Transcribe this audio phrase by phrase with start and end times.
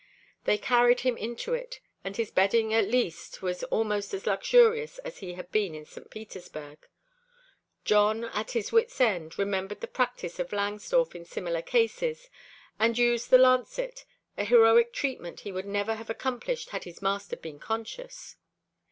[0.45, 5.19] They carried him into it, and his bedding at least was almost as luxurious as
[5.19, 6.09] had he been in St.
[6.09, 6.87] Petersburg.
[7.85, 12.31] Jon, at his wits' end, remembered the' practice of Langsdorff in similar cases,
[12.79, 14.05] and used the lancet,
[14.39, 18.37] a heroic treatment he would never have accomplished had his master been conscious.